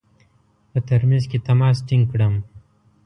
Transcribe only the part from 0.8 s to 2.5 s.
ترمیز کې تماس ټینګ کړم.